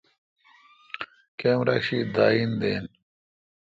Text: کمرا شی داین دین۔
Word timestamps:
کمرا 1.39 1.75
شی 1.85 1.99
داین 2.15 2.51
دین۔ 2.61 2.83